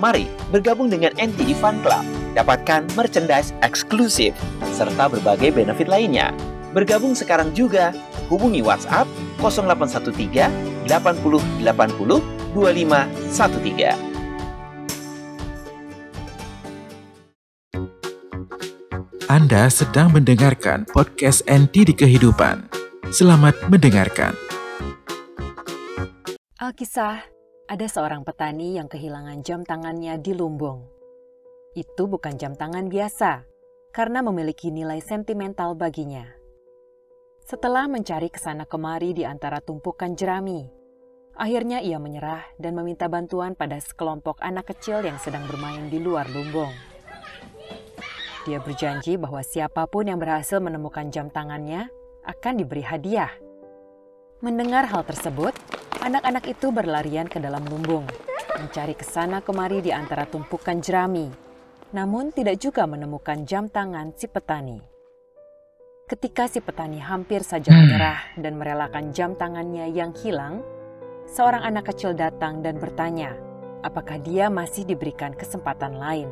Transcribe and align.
Mari 0.00 0.28
bergabung 0.48 0.88
dengan 0.88 1.12
NTD 1.20 1.52
Fan 1.58 1.80
Club. 1.84 2.04
Dapatkan 2.32 2.88
merchandise 2.96 3.52
eksklusif 3.60 4.32
serta 4.72 5.08
berbagai 5.12 5.52
benefit 5.52 5.88
lainnya. 5.88 6.32
Bergabung 6.72 7.12
sekarang 7.12 7.52
juga. 7.52 7.92
Hubungi 8.32 8.64
WhatsApp 8.64 9.04
0813 9.44 10.88
80 10.88 11.40
80 11.60 12.24
2513. 12.56 14.12
Anda 19.32 19.72
sedang 19.72 20.12
mendengarkan 20.12 20.84
podcast 20.92 21.40
NT 21.48 21.88
di 21.88 21.94
Kehidupan. 21.96 22.68
Selamat 23.08 23.56
mendengarkan. 23.72 24.36
Alkisah, 26.60 27.31
ada 27.72 27.88
seorang 27.88 28.20
petani 28.20 28.76
yang 28.76 28.84
kehilangan 28.84 29.40
jam 29.40 29.64
tangannya 29.64 30.20
di 30.20 30.36
lumbung. 30.36 30.84
Itu 31.72 32.04
bukan 32.04 32.36
jam 32.36 32.52
tangan 32.52 32.92
biasa, 32.92 33.48
karena 33.96 34.20
memiliki 34.20 34.68
nilai 34.68 35.00
sentimental 35.00 35.72
baginya. 35.72 36.28
Setelah 37.40 37.88
mencari 37.88 38.28
ke 38.28 38.36
sana 38.36 38.68
kemari 38.68 39.16
di 39.16 39.24
antara 39.24 39.64
tumpukan 39.64 40.12
jerami, 40.12 40.68
akhirnya 41.32 41.80
ia 41.80 41.96
menyerah 41.96 42.44
dan 42.60 42.76
meminta 42.76 43.08
bantuan 43.08 43.56
pada 43.56 43.80
sekelompok 43.80 44.44
anak 44.44 44.76
kecil 44.76 45.00
yang 45.00 45.16
sedang 45.16 45.48
bermain 45.48 45.88
di 45.88 45.96
luar 45.96 46.28
lumbung. 46.28 46.76
Dia 48.44 48.60
berjanji 48.60 49.16
bahwa 49.16 49.40
siapa 49.40 49.88
pun 49.88 50.12
yang 50.12 50.20
berhasil 50.20 50.60
menemukan 50.60 51.08
jam 51.08 51.32
tangannya 51.32 51.88
akan 52.28 52.52
diberi 52.52 52.84
hadiah. 52.84 53.32
Mendengar 54.44 54.92
hal 54.92 55.08
tersebut, 55.08 55.56
anak-anak 56.02 56.44
itu 56.50 56.74
berlarian 56.74 57.30
ke 57.30 57.38
dalam 57.38 57.62
lumbung, 57.70 58.02
mencari 58.58 58.98
ke 58.98 59.06
sana 59.06 59.38
kemari 59.38 59.78
di 59.78 59.94
antara 59.94 60.26
tumpukan 60.26 60.82
jerami, 60.82 61.30
namun 61.94 62.34
tidak 62.34 62.58
juga 62.58 62.90
menemukan 62.90 63.46
jam 63.46 63.70
tangan 63.70 64.10
si 64.18 64.26
petani. 64.26 64.82
Ketika 66.10 66.50
si 66.50 66.58
petani 66.58 66.98
hampir 66.98 67.46
saja 67.46 67.70
menyerah 67.70 68.34
dan 68.34 68.58
merelakan 68.58 69.14
jam 69.14 69.38
tangannya 69.38 69.94
yang 69.94 70.10
hilang, 70.18 70.60
seorang 71.30 71.62
anak 71.62 71.94
kecil 71.94 72.12
datang 72.12 72.60
dan 72.66 72.82
bertanya, 72.82 73.38
apakah 73.86 74.18
dia 74.18 74.50
masih 74.50 74.82
diberikan 74.82 75.32
kesempatan 75.32 75.96
lain. 75.96 76.28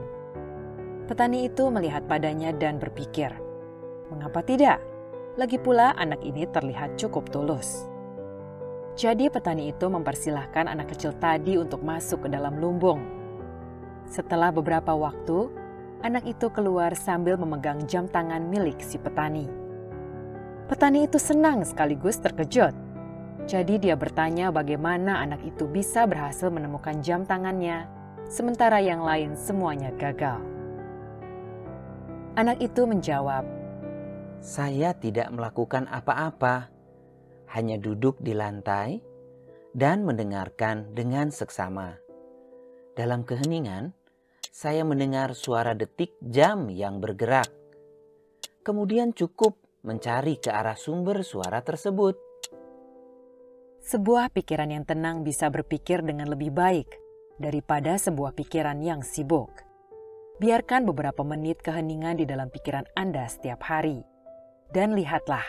Petani 1.07 1.47
itu 1.47 1.71
melihat 1.71 2.05
padanya 2.11 2.51
dan 2.51 2.83
berpikir, 2.83 3.31
"Mengapa 4.11 4.43
tidak? 4.43 4.83
Lagi 5.39 5.63
pula, 5.63 5.95
anak 5.95 6.27
ini 6.27 6.45
terlihat 6.51 6.99
cukup 6.99 7.31
tulus." 7.31 7.90
Jadi, 9.01 9.33
petani 9.33 9.73
itu 9.73 9.89
mempersilahkan 9.89 10.69
anak 10.69 10.93
kecil 10.93 11.17
tadi 11.17 11.57
untuk 11.57 11.81
masuk 11.81 12.29
ke 12.29 12.37
dalam 12.37 12.61
lumbung. 12.61 13.01
Setelah 14.05 14.53
beberapa 14.53 14.93
waktu, 14.93 15.49
anak 16.05 16.29
itu 16.29 16.53
keluar 16.53 16.93
sambil 16.93 17.41
memegang 17.41 17.81
jam 17.89 18.05
tangan 18.05 18.45
milik 18.53 18.77
si 18.85 19.01
petani. 19.01 19.49
Petani 20.69 21.09
itu 21.09 21.17
senang 21.17 21.65
sekaligus 21.65 22.21
terkejut. 22.21 22.77
Jadi, 23.49 23.81
dia 23.81 23.97
bertanya 23.97 24.53
bagaimana 24.53 25.25
anak 25.25 25.49
itu 25.49 25.65
bisa 25.65 26.05
berhasil 26.05 26.53
menemukan 26.53 27.01
jam 27.01 27.25
tangannya, 27.25 27.89
sementara 28.29 28.85
yang 28.85 29.01
lain 29.01 29.33
semuanya 29.33 29.97
gagal. 29.97 30.45
Anak 32.37 32.61
itu 32.61 32.85
menjawab, 32.85 33.49
Saya 34.45 34.93
tidak 34.93 35.33
melakukan 35.33 35.89
apa-apa, 35.89 36.69
hanya 37.51 37.77
duduk 37.77 38.19
di 38.23 38.35
lantai 38.35 39.03
dan 39.75 40.03
mendengarkan 40.07 40.95
dengan 40.95 41.31
seksama. 41.31 41.99
Dalam 42.95 43.23
keheningan, 43.23 43.95
saya 44.51 44.83
mendengar 44.83 45.35
suara 45.39 45.75
detik 45.79 46.15
jam 46.21 46.69
yang 46.69 46.99
bergerak. 46.99 47.49
Kemudian 48.67 49.15
cukup 49.15 49.57
mencari 49.87 50.37
ke 50.37 50.53
arah 50.53 50.77
sumber 50.77 51.25
suara 51.25 51.65
tersebut. 51.65 52.19
Sebuah 53.81 54.29
pikiran 54.37 54.69
yang 54.69 54.85
tenang 54.85 55.25
bisa 55.25 55.49
berpikir 55.49 56.05
dengan 56.05 56.29
lebih 56.29 56.53
baik 56.53 56.93
daripada 57.41 57.97
sebuah 57.97 58.37
pikiran 58.37 58.77
yang 58.85 59.01
sibuk. 59.01 59.49
Biarkan 60.37 60.85
beberapa 60.85 61.25
menit 61.25 61.65
keheningan 61.65 62.21
di 62.21 62.29
dalam 62.29 62.53
pikiran 62.53 62.85
Anda 62.93 63.25
setiap 63.29 63.65
hari. 63.65 64.05
Dan 64.71 64.95
lihatlah 64.95 65.43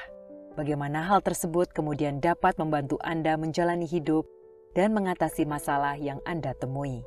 bagaimana 0.56 1.06
hal 1.08 1.24
tersebut 1.24 1.72
kemudian 1.72 2.20
dapat 2.20 2.58
membantu 2.60 3.00
Anda 3.02 3.36
menjalani 3.40 3.88
hidup 3.88 4.28
dan 4.76 4.96
mengatasi 4.96 5.44
masalah 5.44 6.00
yang 6.00 6.24
Anda 6.24 6.56
temui. 6.56 7.04